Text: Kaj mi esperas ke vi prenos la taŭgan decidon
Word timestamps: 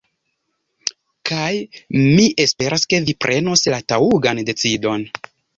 Kaj 1.31 1.49
mi 1.97 2.25
esperas 2.45 2.89
ke 2.95 3.03
vi 3.11 3.17
prenos 3.27 3.67
la 3.75 3.83
taŭgan 3.95 4.47
decidon 4.53 5.07